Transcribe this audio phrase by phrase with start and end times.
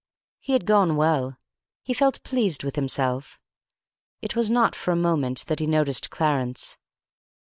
[0.39, 1.37] He had gone well.
[1.83, 3.39] He felt pleased with himself.
[4.19, 6.79] It was not for a moment that he noticed Clarence.